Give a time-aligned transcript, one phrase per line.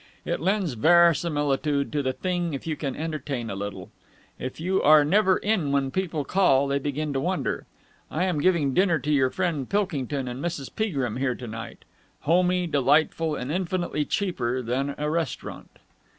[0.25, 3.91] It lends verisimilitude to the thing if you can entertain a little.
[4.39, 7.67] If you are never in when people call, they begin to wonder.
[8.09, 10.75] I am giving dinner to your friend Pilkington and Mrs.
[10.75, 11.85] Peagrim there to night.
[12.21, 15.69] Homey, delightful, and infinitely cheaper than a restaurant."